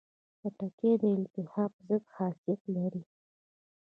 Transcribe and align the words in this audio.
خټکی 0.39 0.91
د 1.01 1.03
التهاب 1.17 1.71
ضد 1.87 2.03
خاصیت 2.15 2.61
لري. 2.75 3.03